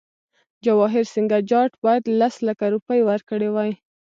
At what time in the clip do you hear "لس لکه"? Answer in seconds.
2.19-2.65